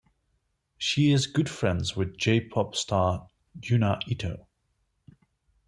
She 0.79 1.11
is 1.11 1.27
good 1.27 1.47
friends 1.47 1.95
with 1.95 2.17
J-Pop 2.17 2.75
star 2.75 3.29
Yuna 3.59 3.99
Ito. 4.07 4.47